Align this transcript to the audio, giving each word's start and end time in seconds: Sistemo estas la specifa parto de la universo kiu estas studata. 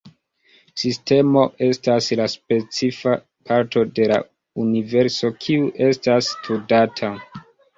Sistemo 0.83 1.43
estas 1.65 2.07
la 2.21 2.25
specifa 2.35 3.13
parto 3.51 3.85
de 3.99 4.09
la 4.13 4.19
universo 4.65 5.31
kiu 5.45 5.71
estas 5.91 6.33
studata. 6.39 7.13